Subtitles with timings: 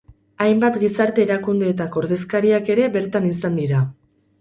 [0.45, 3.89] Hainbat gizarte erakundeetako ordezkariak ere bertan izan dira.